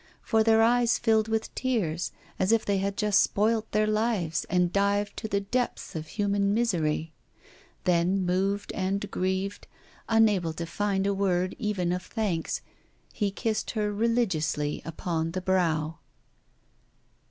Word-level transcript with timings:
For 0.23 0.41
their 0.43 0.63
eyes 0.63 0.97
filled 0.97 1.27
with 1.27 1.53
tears, 1.53 2.11
as 2.39 2.51
if 2.51 2.65
they 2.65 2.79
had 2.79 2.97
just 2.97 3.21
spoilt 3.21 3.71
their 3.71 3.85
lives 3.85 4.45
and 4.49 4.73
dived 4.73 5.15
to 5.17 5.27
the 5.27 5.41
depths 5.41 5.95
of 5.95 6.07
human 6.07 6.55
misery. 6.55 7.13
Then, 7.83 8.25
moved 8.25 8.71
and 8.71 9.11
grieved, 9.11 9.67
unable 10.09 10.53
to 10.53 10.65
find 10.65 11.05
a 11.05 11.13
word, 11.13 11.55
even 11.59 11.91
of 11.91 12.01
thanks, 12.01 12.61
he 13.13 13.29
kissed 13.29 13.69
her 13.77 13.93
religiously 13.93 14.81
upon 14.85 15.33
the 15.33 15.41
brow. 15.41 15.99